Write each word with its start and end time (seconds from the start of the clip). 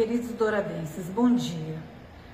Queridos 0.00 0.30
douradenses, 0.30 1.10
bom 1.10 1.34
dia. 1.34 1.76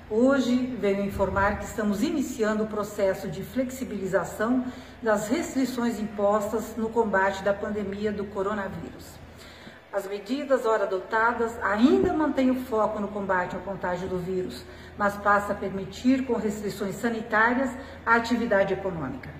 Hoje 0.09 0.55
venho 0.79 1.03
informar 1.03 1.59
que 1.59 1.65
estamos 1.65 2.01
iniciando 2.01 2.63
o 2.63 2.67
processo 2.67 3.27
de 3.27 3.43
flexibilização 3.43 4.63
das 5.03 5.27
restrições 5.27 5.99
impostas 5.99 6.77
no 6.77 6.87
combate 6.87 7.43
da 7.43 7.53
pandemia 7.53 8.09
do 8.09 8.23
coronavírus. 8.23 9.05
As 9.91 10.07
medidas 10.07 10.65
ora 10.65 10.85
adotadas 10.85 11.61
ainda 11.61 12.13
mantêm 12.13 12.51
o 12.51 12.55
foco 12.55 13.01
no 13.01 13.09
combate 13.09 13.53
ao 13.53 13.61
contágio 13.63 14.07
do 14.07 14.17
vírus, 14.17 14.63
mas 14.97 15.17
passa 15.17 15.51
a 15.51 15.55
permitir, 15.55 16.25
com 16.25 16.35
restrições 16.35 16.95
sanitárias, 16.95 17.69
a 18.05 18.15
atividade 18.15 18.73
econômica. 18.73 19.36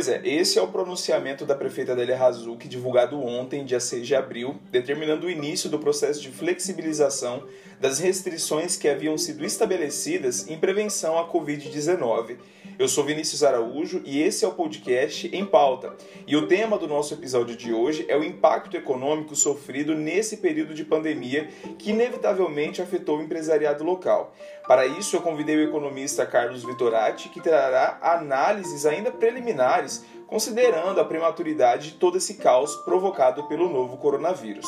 Pois 0.00 0.08
é, 0.08 0.22
esse 0.24 0.58
é 0.58 0.62
o 0.62 0.68
pronunciamento 0.68 1.44
da 1.44 1.54
prefeita 1.54 1.92
Adélia 1.92 2.16
Razuc, 2.16 2.66
divulgado 2.66 3.22
ontem, 3.22 3.66
dia 3.66 3.78
6 3.78 4.06
de 4.06 4.14
abril, 4.14 4.58
determinando 4.70 5.26
o 5.26 5.30
início 5.30 5.68
do 5.68 5.78
processo 5.78 6.22
de 6.22 6.30
flexibilização 6.30 7.42
das 7.78 7.98
restrições 7.98 8.78
que 8.78 8.88
haviam 8.88 9.18
sido 9.18 9.44
estabelecidas 9.44 10.48
em 10.48 10.56
prevenção 10.56 11.18
à 11.18 11.30
Covid-19. 11.30 12.38
Eu 12.80 12.88
sou 12.88 13.04
Vinícius 13.04 13.42
Araújo 13.42 14.00
e 14.06 14.22
esse 14.22 14.42
é 14.42 14.48
o 14.48 14.52
podcast 14.52 15.28
Em 15.36 15.44
Pauta. 15.44 15.94
E 16.26 16.34
o 16.34 16.46
tema 16.46 16.78
do 16.78 16.88
nosso 16.88 17.12
episódio 17.12 17.54
de 17.54 17.74
hoje 17.74 18.06
é 18.08 18.16
o 18.16 18.24
impacto 18.24 18.74
econômico 18.74 19.36
sofrido 19.36 19.94
nesse 19.94 20.38
período 20.38 20.72
de 20.72 20.82
pandemia 20.82 21.50
que 21.78 21.90
inevitavelmente 21.90 22.80
afetou 22.80 23.18
o 23.18 23.22
empresariado 23.22 23.84
local. 23.84 24.34
Para 24.66 24.86
isso, 24.86 25.14
eu 25.14 25.20
convidei 25.20 25.56
o 25.56 25.68
economista 25.68 26.24
Carlos 26.24 26.64
Vitorati, 26.64 27.28
que 27.28 27.42
trará 27.42 27.98
análises 28.00 28.86
ainda 28.86 29.10
preliminares 29.10 30.02
considerando 30.26 31.02
a 31.02 31.04
prematuridade 31.04 31.90
de 31.90 31.96
todo 31.96 32.16
esse 32.16 32.38
caos 32.38 32.76
provocado 32.76 33.46
pelo 33.46 33.68
novo 33.68 33.98
coronavírus. 33.98 34.66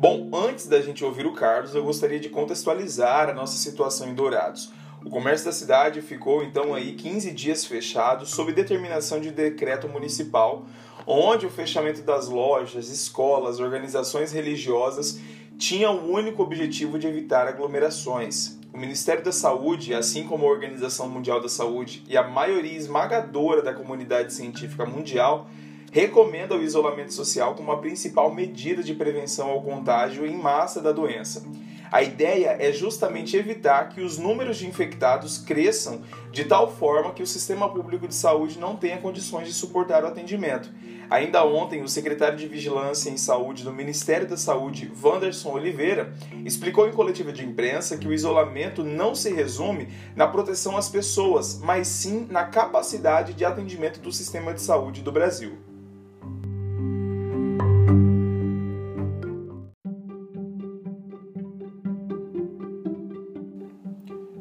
Bom, 0.00 0.30
antes 0.32 0.66
da 0.66 0.80
gente 0.80 1.04
ouvir 1.04 1.26
o 1.26 1.34
Carlos, 1.34 1.74
eu 1.74 1.84
gostaria 1.84 2.18
de 2.18 2.30
contextualizar 2.30 3.28
a 3.28 3.34
nossa 3.34 3.58
situação 3.58 4.08
em 4.08 4.14
Dourados. 4.14 4.72
O 5.04 5.10
comércio 5.10 5.44
da 5.44 5.52
cidade 5.52 6.00
ficou 6.00 6.42
então 6.42 6.74
aí 6.74 6.94
15 6.94 7.30
dias 7.32 7.66
fechado 7.66 8.24
sob 8.24 8.50
determinação 8.50 9.20
de 9.20 9.30
decreto 9.30 9.86
municipal, 9.90 10.64
onde 11.06 11.44
o 11.44 11.50
fechamento 11.50 12.00
das 12.00 12.28
lojas, 12.28 12.88
escolas, 12.88 13.60
organizações 13.60 14.32
religiosas 14.32 15.20
tinha 15.58 15.90
o 15.90 16.10
único 16.10 16.42
objetivo 16.42 16.98
de 16.98 17.06
evitar 17.06 17.46
aglomerações. 17.46 18.58
O 18.72 18.78
Ministério 18.78 19.22
da 19.22 19.32
Saúde, 19.32 19.92
assim 19.92 20.26
como 20.26 20.46
a 20.46 20.50
Organização 20.50 21.10
Mundial 21.10 21.42
da 21.42 21.48
Saúde 21.50 22.02
e 22.08 22.16
a 22.16 22.26
maioria 22.26 22.78
esmagadora 22.78 23.60
da 23.60 23.74
comunidade 23.74 24.32
científica 24.32 24.86
mundial, 24.86 25.50
recomenda 25.90 26.56
o 26.56 26.62
isolamento 26.62 27.12
social 27.12 27.54
como 27.54 27.72
a 27.72 27.78
principal 27.78 28.32
medida 28.32 28.82
de 28.82 28.94
prevenção 28.94 29.50
ao 29.50 29.62
contágio 29.62 30.26
em 30.26 30.36
massa 30.36 30.80
da 30.80 30.92
doença. 30.92 31.42
A 31.90 32.02
ideia 32.02 32.56
é 32.60 32.70
justamente 32.70 33.36
evitar 33.36 33.88
que 33.88 34.00
os 34.00 34.16
números 34.16 34.58
de 34.58 34.66
infectados 34.68 35.38
cresçam 35.38 36.02
de 36.30 36.44
tal 36.44 36.72
forma 36.72 37.12
que 37.12 37.22
o 37.22 37.26
sistema 37.26 37.68
público 37.68 38.06
de 38.06 38.14
saúde 38.14 38.60
não 38.60 38.76
tenha 38.76 38.98
condições 38.98 39.48
de 39.48 39.52
suportar 39.52 40.04
o 40.04 40.06
atendimento. 40.06 40.70
Ainda 41.10 41.44
ontem, 41.44 41.82
o 41.82 41.88
secretário 41.88 42.38
de 42.38 42.46
Vigilância 42.46 43.10
em 43.10 43.16
Saúde 43.16 43.64
do 43.64 43.72
Ministério 43.72 44.28
da 44.28 44.36
Saúde, 44.36 44.92
Wanderson 45.02 45.50
Oliveira, 45.50 46.14
explicou 46.44 46.88
em 46.88 46.92
coletiva 46.92 47.32
de 47.32 47.44
imprensa 47.44 47.98
que 47.98 48.06
o 48.06 48.12
isolamento 48.12 48.84
não 48.84 49.12
se 49.12 49.32
resume 49.32 49.88
na 50.14 50.28
proteção 50.28 50.76
às 50.76 50.88
pessoas, 50.88 51.58
mas 51.58 51.88
sim 51.88 52.28
na 52.30 52.44
capacidade 52.44 53.34
de 53.34 53.44
atendimento 53.44 53.98
do 53.98 54.12
sistema 54.12 54.54
de 54.54 54.62
saúde 54.62 55.02
do 55.02 55.10
Brasil. 55.10 55.69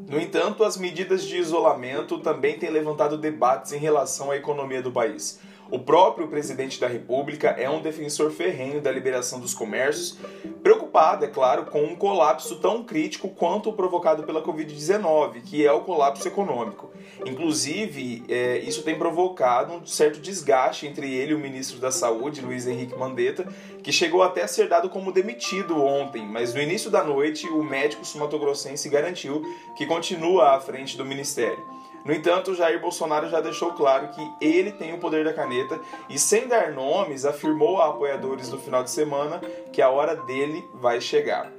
No 0.09 0.19
entanto, 0.19 0.63
as 0.63 0.75
medidas 0.75 1.23
de 1.23 1.37
isolamento 1.37 2.17
também 2.17 2.57
têm 2.57 2.71
levantado 2.71 3.15
debates 3.15 3.73
em 3.73 3.77
relação 3.77 4.31
à 4.31 4.35
economia 4.35 4.81
do 4.81 4.91
país. 4.91 5.39
O 5.69 5.77
próprio 5.77 6.27
presidente 6.27 6.79
da 6.79 6.87
República 6.87 7.49
é 7.49 7.69
um 7.69 7.79
defensor 7.79 8.31
ferrenho 8.31 8.81
da 8.81 8.91
liberação 8.91 9.39
dos 9.39 9.53
comércios, 9.53 10.17
preocupado, 10.63 10.88
é 11.21 11.27
claro, 11.27 11.65
com 11.65 11.81
um 11.83 11.95
colapso 11.95 12.57
tão 12.57 12.83
crítico 12.83 13.29
quanto 13.29 13.69
o 13.69 13.73
provocado 13.73 14.23
pela 14.23 14.41
Covid-19, 14.41 15.41
que 15.43 15.65
é 15.65 15.71
o 15.71 15.81
colapso 15.81 16.27
econômico. 16.27 16.91
Inclusive, 17.25 18.23
é, 18.27 18.57
isso 18.59 18.83
tem 18.83 18.97
provocado 18.97 19.73
um 19.73 19.85
certo 19.85 20.19
desgaste 20.19 20.85
entre 20.85 21.13
ele 21.13 21.31
e 21.31 21.35
o 21.35 21.39
ministro 21.39 21.79
da 21.79 21.89
Saúde, 21.89 22.41
Luiz 22.41 22.67
Henrique 22.67 22.97
Mandetta, 22.97 23.47
que 23.81 23.91
chegou 23.91 24.21
até 24.21 24.43
a 24.43 24.47
ser 24.47 24.67
dado 24.67 24.89
como 24.89 25.11
demitido 25.11 25.81
ontem, 25.81 26.25
mas 26.25 26.53
no 26.53 26.61
início 26.61 26.91
da 26.91 27.03
noite 27.03 27.47
o 27.47 27.63
médico 27.63 28.05
sumatogrossense 28.05 28.89
garantiu 28.89 29.41
que 29.77 29.85
continua 29.85 30.55
à 30.55 30.59
frente 30.59 30.97
do 30.97 31.05
ministério. 31.05 31.79
No 32.03 32.13
entanto, 32.13 32.55
Jair 32.55 32.79
Bolsonaro 32.79 33.29
já 33.29 33.41
deixou 33.41 33.73
claro 33.73 34.09
que 34.09 34.31
ele 34.39 34.71
tem 34.71 34.93
o 34.93 34.99
poder 34.99 35.25
da 35.25 35.33
caneta 35.33 35.79
e, 36.09 36.17
sem 36.17 36.47
dar 36.47 36.71
nomes, 36.71 37.25
afirmou 37.25 37.81
a 37.81 37.89
apoiadores 37.89 38.49
do 38.49 38.57
final 38.57 38.83
de 38.83 38.89
semana 38.89 39.39
que 39.71 39.81
a 39.81 39.89
hora 39.89 40.15
dele 40.15 40.67
vai 40.73 40.88
chegar. 40.97 41.51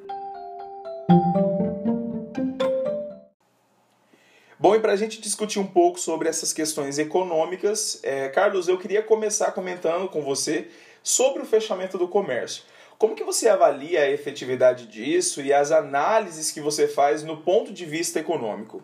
Bom, 4.59 4.75
e 4.75 4.79
para 4.79 4.93
a 4.93 4.97
gente 4.97 5.23
discutir 5.23 5.59
um 5.59 5.67
pouco 5.67 5.99
sobre 5.99 6.29
essas 6.29 6.53
questões 6.53 6.99
econômicas, 6.99 7.99
é, 8.03 8.29
Carlos, 8.29 8.69
eu 8.69 8.77
queria 8.77 9.03
começar 9.03 9.53
comentando 9.53 10.07
com 10.09 10.21
você 10.21 10.69
sobre 11.03 11.43
o 11.43 11.47
fechamento 11.47 11.97
do 11.97 12.07
comércio. 12.07 12.65
Como 12.99 13.15
que 13.15 13.25
você 13.25 13.49
avalia 13.49 14.03
a 14.03 14.11
efetividade 14.11 14.87
disso 14.87 15.41
e 15.41 15.51
as 15.51 15.71
análises 15.71 16.51
que 16.51 16.61
você 16.61 16.87
faz 16.87 17.23
no 17.23 17.39
ponto 17.39 17.73
de 17.73 17.87
vista 17.87 18.21
econômico? 18.21 18.83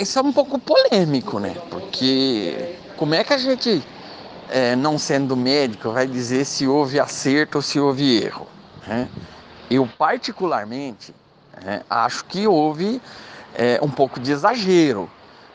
Isso 0.00 0.18
é 0.18 0.22
um 0.22 0.32
pouco 0.32 0.58
polêmico, 0.58 1.38
né? 1.38 1.54
Porque 1.68 2.76
como 2.96 3.14
é 3.14 3.22
que 3.22 3.34
a 3.34 3.38
gente, 3.38 3.82
é, 4.48 4.74
não 4.74 4.98
sendo 4.98 5.36
médico, 5.36 5.92
vai 5.92 6.06
dizer 6.06 6.46
se 6.46 6.66
houve 6.66 6.98
acerto 6.98 7.58
ou 7.58 7.62
se 7.62 7.78
houve 7.78 8.22
erro? 8.24 8.46
Né? 8.86 9.08
Eu, 9.70 9.86
particularmente, 9.86 11.14
é, 11.64 11.82
acho 11.88 12.24
que 12.24 12.46
houve 12.46 13.00
é, 13.54 13.78
um 13.82 13.90
pouco 13.90 14.18
de 14.18 14.32
exagero, 14.32 15.10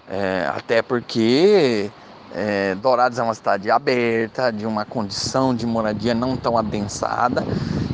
é, 0.10 0.50
até 0.54 0.82
porque 0.82 1.90
é, 2.34 2.76
Dourados 2.76 3.18
é 3.18 3.24
uma 3.24 3.34
cidade 3.34 3.72
aberta, 3.72 4.52
de 4.52 4.66
uma 4.66 4.86
condição 4.86 5.56
de 5.56 5.66
moradia 5.66 6.14
não 6.14 6.36
tão 6.36 6.58
adensada, 6.58 7.44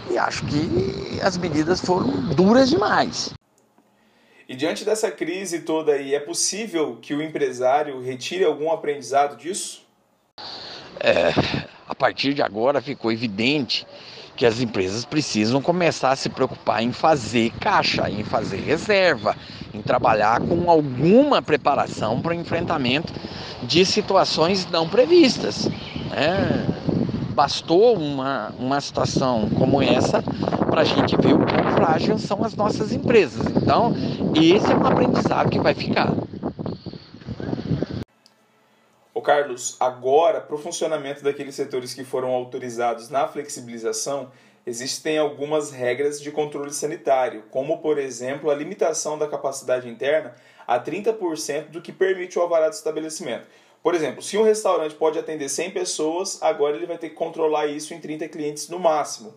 e 0.10 0.18
acho 0.18 0.46
que 0.46 1.20
as 1.24 1.38
medidas 1.38 1.80
foram 1.80 2.10
duras 2.36 2.70
demais. 2.70 3.34
E 4.50 4.56
diante 4.56 4.84
dessa 4.84 5.10
crise 5.10 5.62
toda 5.62 5.94
aí, 5.94 6.14
é 6.14 6.20
possível 6.20 6.98
que 7.02 7.14
o 7.14 7.22
empresário 7.22 8.02
retire 8.02 8.44
algum 8.44 8.70
aprendizado 8.70 9.38
disso? 9.38 9.88
É, 11.00 11.32
a 11.88 11.96
partir 11.96 12.34
de 12.34 12.42
agora 12.42 12.82
ficou 12.82 13.12
evidente 13.12 13.88
que 14.36 14.46
as 14.46 14.60
empresas 14.60 15.06
precisam 15.06 15.62
começar 15.62 16.12
a 16.12 16.16
se 16.16 16.30
preocupar 16.30 16.82
em 16.84 16.92
fazer 16.92 17.52
caixa, 17.60 18.10
em 18.10 18.24
fazer 18.24 18.58
reserva, 18.58 19.36
em 19.74 19.82
trabalhar 19.82 20.42
com 20.42 20.70
alguma 20.70 21.42
preparação 21.42 22.22
para 22.22 22.32
o 22.32 22.36
enfrentamento 22.36 23.14
de 23.64 23.86
situações 23.86 24.68
não 24.72 24.88
previstas. 24.88 25.68
Né? 26.10 26.68
Bastou 27.34 27.96
uma, 27.96 28.54
uma 28.60 28.82
situação 28.82 29.50
como 29.58 29.82
essa 29.82 30.22
para 30.70 30.82
a 30.82 30.86
gente 30.86 31.16
ver 31.18 31.34
o 31.34 31.40
quão 31.40 31.76
frágil 31.76 32.18
são 32.18 32.44
as 32.44 32.56
nossas 32.56 32.92
empresas. 32.92 33.46
Então, 33.56 33.94
esse 34.36 34.72
é 34.72 34.76
um 34.76 34.86
aprendizado 34.86 35.50
que 35.50 35.60
vai 35.60 35.74
ficar. 35.74 36.12
Carlos, 39.22 39.78
agora, 39.80 40.42
para 40.42 40.56
o 40.56 40.60
funcionamento 40.60 41.24
daqueles 41.24 41.56
setores 41.56 41.94
que 41.94 42.04
foram 42.04 42.30
autorizados 42.30 43.10
na 43.10 43.28
flexibilização, 43.28 44.32
existem 44.66 45.18
algumas 45.18 45.72
regras 45.72 46.22
de 46.22 46.32
controle 46.32 46.74
sanitário, 46.74 47.44
como, 47.50 47.80
por 47.80 47.98
exemplo, 47.98 48.50
a 48.50 48.56
limitação 48.56 49.18
da 49.18 49.28
capacidade 49.28 49.88
interna 49.88 50.36
a 50.68 50.80
30% 50.80 51.70
do 51.70 51.82
que 51.82 51.92
permite 51.92 52.38
o 52.38 52.42
alvará 52.42 52.68
do 52.70 52.74
estabelecimento. 52.74 53.48
Por 53.82 53.96
exemplo, 53.96 54.22
se 54.22 54.38
um 54.38 54.44
restaurante 54.44 54.94
pode 54.96 55.18
atender 55.18 55.50
100 55.50 55.72
pessoas, 55.72 56.42
agora 56.42 56.76
ele 56.76 56.86
vai 56.86 56.98
ter 56.98 57.10
que 57.10 57.16
controlar 57.16 57.68
isso 57.68 57.94
em 57.94 58.00
30 58.00 58.28
clientes 58.28 58.70
no 58.70 58.78
máximo. 58.78 59.34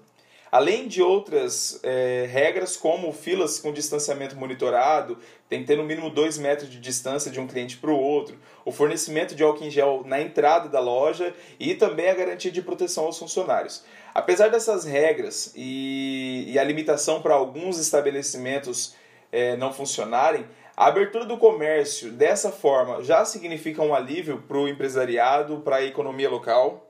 Além 0.54 0.86
de 0.86 1.02
outras 1.02 1.80
é, 1.82 2.28
regras, 2.30 2.76
como 2.76 3.12
filas 3.12 3.58
com 3.58 3.72
distanciamento 3.72 4.36
monitorado, 4.36 5.18
tem 5.48 5.62
que 5.62 5.66
ter 5.66 5.76
no 5.76 5.82
mínimo 5.82 6.08
2 6.08 6.38
metros 6.38 6.70
de 6.70 6.78
distância 6.78 7.28
de 7.28 7.40
um 7.40 7.46
cliente 7.48 7.76
para 7.76 7.90
o 7.90 7.98
outro, 7.98 8.38
o 8.64 8.70
fornecimento 8.70 9.34
de 9.34 9.42
álcool 9.42 9.64
em 9.64 9.70
gel 9.70 10.04
na 10.06 10.20
entrada 10.20 10.68
da 10.68 10.78
loja 10.78 11.34
e 11.58 11.74
também 11.74 12.08
a 12.08 12.14
garantia 12.14 12.52
de 12.52 12.62
proteção 12.62 13.06
aos 13.06 13.18
funcionários. 13.18 13.82
Apesar 14.14 14.48
dessas 14.48 14.84
regras 14.84 15.52
e, 15.56 16.44
e 16.46 16.56
a 16.56 16.62
limitação 16.62 17.20
para 17.20 17.34
alguns 17.34 17.80
estabelecimentos 17.80 18.94
é, 19.32 19.56
não 19.56 19.72
funcionarem, 19.72 20.46
a 20.76 20.86
abertura 20.86 21.24
do 21.24 21.36
comércio 21.36 22.12
dessa 22.12 22.52
forma 22.52 23.02
já 23.02 23.24
significa 23.24 23.82
um 23.82 23.92
alívio 23.92 24.40
para 24.46 24.58
o 24.58 24.68
empresariado, 24.68 25.62
para 25.64 25.78
a 25.78 25.84
economia 25.84 26.30
local? 26.30 26.86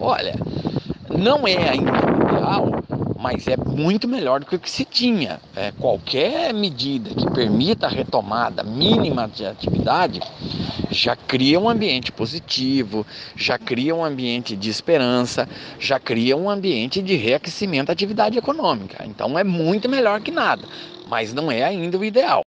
Olha, 0.00 0.34
não 1.16 1.46
é 1.46 1.68
ainda 1.68 2.14
ideal, 2.34 2.83
mas 3.24 3.48
é 3.48 3.56
muito 3.56 4.06
melhor 4.06 4.40
do 4.40 4.44
que 4.44 4.54
o 4.54 4.58
que 4.58 4.70
se 4.70 4.84
tinha. 4.84 5.40
É, 5.56 5.72
qualquer 5.72 6.52
medida 6.52 7.08
que 7.08 7.30
permita 7.30 7.86
a 7.86 7.88
retomada 7.88 8.62
mínima 8.62 9.26
de 9.26 9.46
atividade 9.46 10.20
já 10.90 11.16
cria 11.16 11.58
um 11.58 11.66
ambiente 11.66 12.12
positivo, 12.12 13.06
já 13.34 13.58
cria 13.58 13.94
um 13.94 14.04
ambiente 14.04 14.54
de 14.54 14.68
esperança, 14.68 15.48
já 15.78 15.98
cria 15.98 16.36
um 16.36 16.50
ambiente 16.50 17.00
de 17.00 17.16
reaquecimento 17.16 17.86
da 17.86 17.94
atividade 17.94 18.36
econômica. 18.36 19.02
Então 19.06 19.38
é 19.38 19.42
muito 19.42 19.88
melhor 19.88 20.20
que 20.20 20.30
nada, 20.30 20.68
mas 21.08 21.32
não 21.32 21.50
é 21.50 21.62
ainda 21.62 21.96
o 21.96 22.04
ideal. 22.04 22.42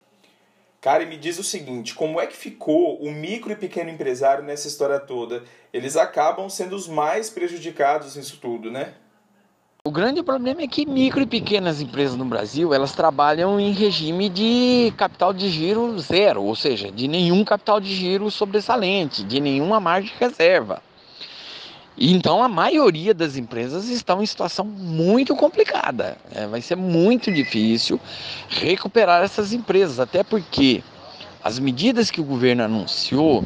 Cara, 0.79 1.01
e 1.01 1.07
me 1.07 1.18
diz 1.18 1.39
o 1.39 1.44
seguinte, 1.44 1.95
como 1.95 2.21
é 2.21 2.27
que 2.27 2.38
ficou 2.38 3.01
o 3.01 3.12
micro 3.12 3.51
e 3.51 3.56
pequeno 3.56 3.89
empresário 3.89 4.44
nessa 4.44 4.68
história 4.68 5.00
toda? 5.00 5.44
Eles 5.74 5.97
acabam 5.97 6.47
sendo 6.47 6.75
os 6.75 6.88
mais 6.88 7.31
prejudicados 7.31 8.15
nisso 8.15 8.38
tudo, 8.39 8.69
né? 8.69 8.94
O 9.88 9.92
grande 9.92 10.22
problema 10.22 10.63
é 10.63 10.68
que 10.68 10.86
micro 10.86 11.22
e 11.22 11.25
pequenas 11.25 11.80
empresas 11.80 12.18
no 12.18 12.25
Brasil, 12.25 12.74
elas 12.74 12.92
trabalham 12.92 13.57
em 13.57 13.72
regime 13.72 14.28
de 14.28 14.94
capital 14.98 15.31
de 15.31 15.50
giro 15.50 15.98
zero, 15.98 16.44
ou 16.44 16.54
seja, 16.57 16.92
de 16.92 17.07
nenhum 17.07 17.45
capital 17.45 17.80
de 17.80 17.95
giro 17.95 18.30
sobressalente, 18.30 19.24
de 19.24 19.39
nenhuma 19.39 19.80
margem 19.80 20.12
de 20.12 20.19
reserva. 20.19 20.84
Então 21.98 22.44
a 22.44 22.50
maioria 22.50 23.13
das 23.13 23.38
empresas 23.38 23.88
estão 23.88 24.22
em 24.22 24.25
situação 24.25 24.66
muito 24.66 25.34
complicada. 25.38 26.18
É, 26.36 26.45
vai 26.48 26.60
ser 26.60 26.75
muito 26.75 27.31
difícil 27.31 27.98
recuperar 28.50 29.24
essas 29.24 29.54
empresas, 29.54 30.01
até 30.01 30.22
porque 30.22 30.84
as 31.42 31.60
medidas 31.60 32.12
que 32.12 32.19
o 32.19 32.25
governo 32.25 32.62
anunciou 32.62 33.42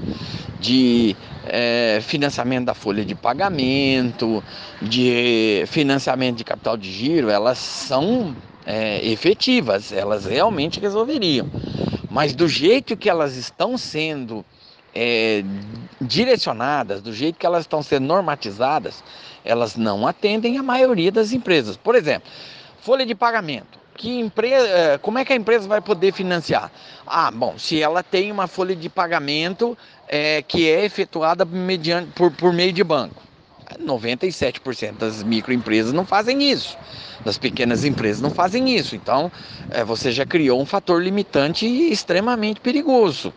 de 0.60 1.16
é, 1.54 2.00
financiamento 2.02 2.66
da 2.66 2.74
folha 2.74 3.04
de 3.04 3.14
pagamento, 3.14 4.42
de 4.82 5.64
financiamento 5.68 6.38
de 6.38 6.46
capital 6.46 6.78
de 6.78 6.90
giro, 6.90 7.30
elas 7.30 7.58
são 7.58 8.34
é, 8.66 9.06
efetivas, 9.06 9.92
elas 9.92 10.26
realmente 10.26 10.80
resolveriam. 10.80 11.52
Mas 12.10 12.34
do 12.34 12.48
jeito 12.48 12.96
que 12.96 13.10
elas 13.10 13.36
estão 13.36 13.78
sendo 13.78 14.46
é, 14.96 15.44
direcionadas, 16.00 17.02
do 17.02 17.12
jeito 17.12 17.38
que 17.38 17.46
elas 17.46 17.64
estão 17.64 17.84
sendo 17.84 18.06
normatizadas, 18.06 19.04
elas 19.44 19.76
não 19.76 20.08
atendem 20.08 20.58
a 20.58 20.64
maioria 20.64 21.12
das 21.12 21.34
empresas. 21.34 21.76
Por 21.76 21.96
exemplo, 21.96 22.30
folha 22.80 23.06
de 23.06 23.14
pagamento 23.14 23.78
que 24.02 24.20
empresa, 24.20 24.68
é, 24.68 24.98
como 24.98 25.20
é 25.20 25.24
que 25.24 25.32
a 25.32 25.36
empresa 25.36 25.68
vai 25.68 25.80
poder 25.80 26.12
financiar? 26.12 26.72
Ah, 27.06 27.30
bom, 27.30 27.54
se 27.60 27.80
ela 27.80 28.02
tem 28.02 28.32
uma 28.32 28.48
folha 28.48 28.76
de 28.76 28.90
pagamento 28.90 29.78
é, 30.08 30.42
que 30.42 30.68
é 30.68 30.84
efetuada 30.84 31.46
mediante, 31.46 32.12
por, 32.14 32.32
por 32.32 32.52
meio 32.52 32.74
de 32.74 32.84
banco. 32.84 33.22
97% 33.80 34.94
das 34.94 35.22
microempresas 35.22 35.94
não 35.94 36.04
fazem 36.04 36.52
isso, 36.52 36.76
das 37.24 37.38
pequenas 37.38 37.86
empresas 37.86 38.20
não 38.22 38.32
fazem 38.32 38.76
isso. 38.76 38.96
Então, 38.96 39.32
é, 39.70 39.84
você 39.84 40.12
já 40.12 40.26
criou 40.26 40.60
um 40.60 40.66
fator 40.66 41.02
limitante 41.02 41.68
extremamente 41.68 42.60
perigoso. 42.60 43.32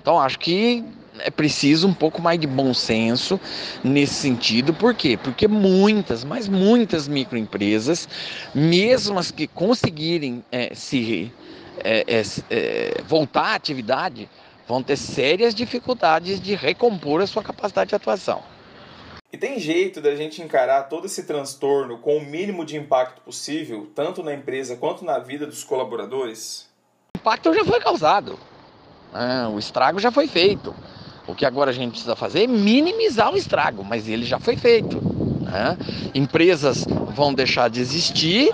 Então, 0.00 0.18
acho 0.20 0.38
que 0.38 0.84
é 1.20 1.30
preciso 1.30 1.88
um 1.88 1.94
pouco 1.94 2.20
mais 2.20 2.38
de 2.38 2.46
bom 2.46 2.72
senso 2.72 3.40
nesse 3.82 4.14
sentido. 4.14 4.72
Por 4.74 4.94
quê? 4.94 5.16
Porque 5.16 5.48
muitas, 5.48 6.24
mas 6.24 6.48
muitas 6.48 7.08
microempresas, 7.08 8.08
mesmo 8.54 9.18
as 9.18 9.30
que 9.30 9.46
conseguirem 9.46 10.44
é, 10.50 10.74
se 10.74 11.32
é, 11.78 12.04
é, 12.06 12.22
é, 12.50 13.02
voltar 13.02 13.52
à 13.52 13.54
atividade, 13.54 14.28
vão 14.66 14.82
ter 14.82 14.96
sérias 14.96 15.54
dificuldades 15.54 16.40
de 16.40 16.54
recompor 16.54 17.22
a 17.22 17.26
sua 17.26 17.42
capacidade 17.42 17.90
de 17.90 17.94
atuação. 17.94 18.42
E 19.30 19.36
tem 19.36 19.58
jeito 19.58 20.00
da 20.00 20.14
gente 20.16 20.40
encarar 20.40 20.84
todo 20.84 21.04
esse 21.04 21.24
transtorno 21.24 21.98
com 21.98 22.16
o 22.16 22.24
mínimo 22.24 22.64
de 22.64 22.76
impacto 22.76 23.20
possível, 23.20 23.90
tanto 23.94 24.22
na 24.22 24.32
empresa 24.32 24.76
quanto 24.76 25.04
na 25.04 25.18
vida 25.18 25.46
dos 25.46 25.62
colaboradores? 25.62 26.66
O 27.14 27.18
impacto 27.18 27.52
já 27.52 27.64
foi 27.64 27.80
causado. 27.80 28.38
Né? 29.12 29.48
o 29.48 29.58
estrago 29.58 29.98
já 29.98 30.10
foi 30.10 30.26
feito. 30.26 30.74
O 31.28 31.34
que 31.34 31.44
agora 31.44 31.70
a 31.70 31.74
gente 31.74 31.90
precisa 31.90 32.16
fazer 32.16 32.44
é 32.44 32.46
minimizar 32.46 33.32
o 33.32 33.36
estrago, 33.36 33.84
mas 33.84 34.08
ele 34.08 34.24
já 34.24 34.40
foi 34.40 34.56
feito. 34.56 34.98
Né? 35.42 35.76
Empresas 36.14 36.86
vão 37.14 37.34
deixar 37.34 37.68
de 37.68 37.80
existir 37.80 38.50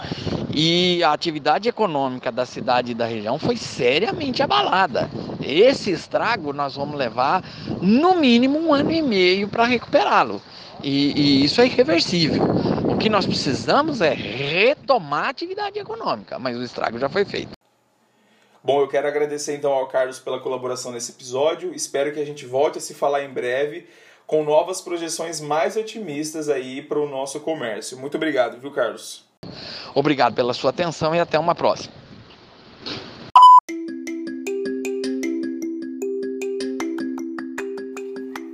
e 0.53 1.03
a 1.03 1.13
atividade 1.13 1.69
econômica 1.69 2.31
da 2.31 2.45
cidade 2.45 2.93
e 2.93 2.95
da 2.95 3.07
região 3.07 3.39
foi 3.39 3.57
seriamente 3.57 4.43
abalada. 4.43 5.09
Esse 5.41 5.91
estrago 5.91 6.53
nós 6.53 6.75
vamos 6.75 6.97
levar 6.97 7.45
no 7.81 8.17
mínimo 8.17 8.59
um 8.59 8.75
ano 8.75 8.91
e 8.91 9.01
meio 9.01 9.49
para 9.49 9.65
recuperá-lo. 9.65 10.43
E, 10.83 11.13
e, 11.17 11.45
isso 11.45 11.61
é 11.61 11.67
irreversível. 11.67 12.45
O 12.89 12.99
que 12.99 13.09
nós 13.09 13.25
precisamos 13.25 14.01
é 14.01 14.13
retomar 14.13 15.27
a 15.27 15.29
atividade 15.31 15.79
econômica, 15.79 16.39
mas 16.39 16.57
o 16.57 16.63
estrago 16.63 16.99
já 16.99 17.09
foi 17.09 17.25
feito. 17.25 17.54
Bom, 18.65 18.81
eu 18.81 18.89
quero 18.89 19.07
agradecer 19.07 19.55
então 19.55 19.71
ao 19.71 19.87
Carlos 19.89 20.19
pela 20.19 20.41
colaboração 20.41 20.91
nesse 20.91 21.13
episódio. 21.13 21.75
Espero 21.75 22.15
que 22.15 22.19
a 22.19 22.25
gente 22.25 22.47
volte 22.47 22.79
a 22.79 22.81
se 22.81 22.95
falar 22.95 23.23
em 23.23 23.29
breve 23.29 23.87
com 24.27 24.43
novas 24.43 24.81
projeções 24.81 25.39
mais 25.39 25.77
otimistas 25.77 26.49
aí 26.49 26.81
para 26.81 26.99
o 26.99 27.07
nosso 27.07 27.41
comércio. 27.41 27.99
Muito 27.99 28.17
obrigado, 28.17 28.59
viu, 28.59 28.71
Carlos? 28.71 29.27
Obrigado 29.95 30.35
pela 30.35 30.55
sua 30.55 30.71
atenção 30.71 31.15
e 31.15 31.21
até 31.21 31.39
uma 31.39 31.55
próxima. 31.55 31.93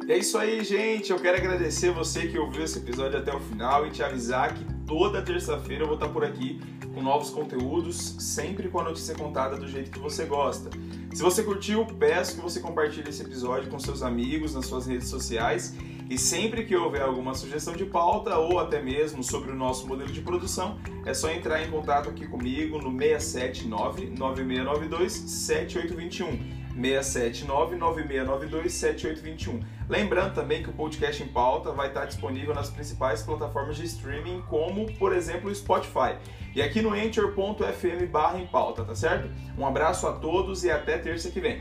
É 0.09 0.19
isso 0.19 0.37
aí, 0.37 0.65
gente. 0.65 1.13
Eu 1.13 1.21
quero 1.21 1.39
agradecer 1.39 1.93
você 1.93 2.27
que 2.27 2.37
ouviu 2.37 2.65
esse 2.65 2.81
episódio 2.81 3.17
até 3.17 3.33
o 3.33 3.39
final 3.39 3.87
e 3.87 3.93
te 3.93 4.03
avisar 4.03 4.55
que 4.55 4.67
toda 4.85 5.23
terça-feira 5.23 5.85
eu 5.85 5.87
vou 5.87 5.95
estar 5.95 6.09
por 6.09 6.25
aqui 6.25 6.61
com 7.01 7.05
novos 7.05 7.31
conteúdos, 7.31 7.97
sempre 8.19 8.69
com 8.69 8.79
a 8.79 8.85
notícia 8.85 9.15
contada 9.15 9.57
do 9.57 9.67
jeito 9.67 9.91
que 9.91 9.99
você 9.99 10.27
gosta. 10.27 10.69
Se 11.15 11.23
você 11.23 11.43
curtiu, 11.43 11.87
peço 11.99 12.37
que 12.37 12.43
você 12.43 12.61
compartilhe 12.61 13.09
esse 13.09 13.23
episódio 13.23 13.71
com 13.71 13.79
seus 13.79 14.03
amigos 14.03 14.55
nas 14.55 14.67
suas 14.67 14.87
redes 14.87 15.09
sociais 15.09 15.75
e 16.11 16.19
sempre 16.19 16.65
que 16.67 16.77
houver 16.77 17.01
alguma 17.01 17.35
sugestão 17.35 17.75
de 17.75 17.87
pauta 17.87 18.37
ou 18.37 18.59
até 18.59 18.83
mesmo 18.83 19.25
sobre 19.25 19.51
o 19.51 19.57
nosso 19.57 19.87
modelo 19.87 20.13
de 20.13 20.21
produção, 20.21 20.79
é 21.07 21.15
só 21.15 21.31
entrar 21.31 21.63
em 21.63 21.71
contato 21.71 22.11
aqui 22.11 22.27
comigo 22.27 22.79
no 22.79 22.91
679 22.91 24.11
9692 24.19 25.13
7821. 25.13 26.60
679-9692-7821. 26.81 29.65
Lembrando 29.89 30.35
também 30.35 30.63
que 30.63 30.71
o 30.71 30.73
podcast 30.73 31.21
em 31.23 31.29
pauta 31.29 31.73
vai 31.73 31.89
estar 31.89 32.05
disponível 32.05 32.55
nas 32.55 32.71
principais 32.71 33.23
plataformas 33.23 33.77
de 33.77 33.87
streaming, 33.87 34.43
como, 34.49 34.93
por 34.95 35.13
exemplo, 35.13 35.51
o 35.51 35.55
Spotify. 35.55 36.17
E 36.55 36.63
aqui 36.63 36.83
no 36.83 36.97
enter.fm 36.97 38.07
barra 38.11 38.39
em 38.39 38.47
pauta, 38.47 38.85
tá 38.85 38.95
certo? 38.95 39.29
Um 39.59 39.67
abraço 39.67 40.07
a 40.07 40.13
todos 40.13 40.63
e 40.65 40.71
até 40.71 40.99
terça 40.99 41.31
que 41.31 41.41
vem. 41.41 41.61